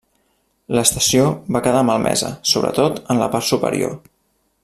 L'estació 0.77 1.25
va 1.57 1.61
quedar 1.67 1.83
malmesa, 1.91 2.33
sobretot 2.53 2.99
en 3.15 3.23
la 3.25 3.31
part 3.37 3.49
superior. 3.53 3.97